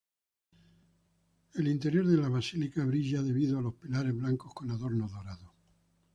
[1.53, 5.51] El interior de la basílica brilla debido a los pilares blancos con adornos dorados.